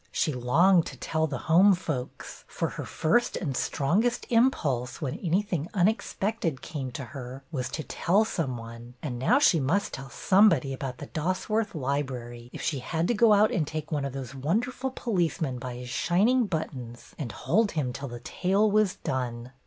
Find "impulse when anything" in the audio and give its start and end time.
4.31-5.67